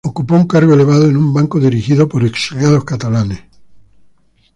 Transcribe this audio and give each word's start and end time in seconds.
Ocupó 0.03 0.33
un 0.33 0.47
cargo 0.47 0.73
elevado 0.73 1.07
en 1.07 1.15
un 1.15 1.31
banco 1.31 1.59
dirigido 1.59 2.07
por 2.07 2.25
exiliados 2.25 2.83
catalanes. 2.83 3.43